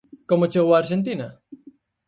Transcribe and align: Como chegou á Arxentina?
Como 0.29 0.49
chegou 0.51 0.73
á 0.75 0.77
Arxentina? 0.79 1.27